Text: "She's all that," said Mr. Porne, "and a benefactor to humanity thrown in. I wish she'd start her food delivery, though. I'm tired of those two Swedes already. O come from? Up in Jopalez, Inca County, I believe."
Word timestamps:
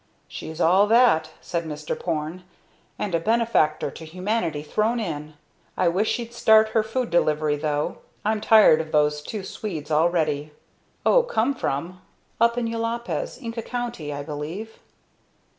"She's 0.27 0.59
all 0.59 0.87
that," 0.87 1.29
said 1.41 1.63
Mr. 1.65 1.93
Porne, 1.99 2.43
"and 2.97 3.13
a 3.13 3.19
benefactor 3.19 3.91
to 3.91 4.03
humanity 4.03 4.63
thrown 4.63 4.99
in. 4.99 5.35
I 5.77 5.89
wish 5.89 6.09
she'd 6.09 6.33
start 6.33 6.69
her 6.69 6.81
food 6.81 7.11
delivery, 7.11 7.55
though. 7.55 7.99
I'm 8.25 8.41
tired 8.41 8.81
of 8.81 8.91
those 8.91 9.21
two 9.21 9.43
Swedes 9.43 9.91
already. 9.91 10.53
O 11.05 11.21
come 11.21 11.53
from? 11.53 12.01
Up 12.39 12.57
in 12.57 12.71
Jopalez, 12.71 13.37
Inca 13.39 13.61
County, 13.61 14.11
I 14.11 14.23
believe." 14.23 14.79